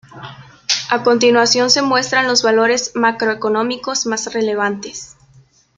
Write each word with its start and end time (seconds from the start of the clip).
A 0.89 1.03
continuación 1.03 1.69
se 1.69 1.83
muestran 1.83 2.25
los 2.25 2.41
valores 2.41 2.93
macro-económicos 2.95 4.07
más 4.07 4.33
relevantes. 4.33 5.15